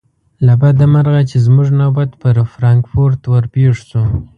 [0.45, 4.03] له بده مرغه چې زموږ نوبت پر فرانکفورت ور پیښ شو.